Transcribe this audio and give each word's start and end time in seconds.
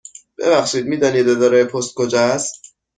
ببخشید، 0.39 0.85
می 0.85 0.97
دانید 0.97 1.29
اداره 1.29 1.63
پست 1.65 1.93
کجا 1.95 2.19
است؟ 2.19 2.61